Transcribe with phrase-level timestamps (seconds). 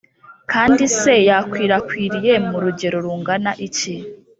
[0.51, 3.93] kandi se yakwirakwiriye mu rugero rungana iki?